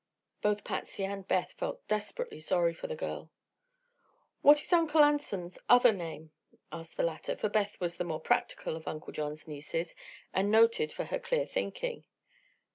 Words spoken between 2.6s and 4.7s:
for the girl. "What